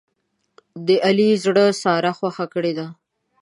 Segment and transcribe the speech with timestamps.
[0.87, 2.87] د علي زړه ساره خوښه کړې ده.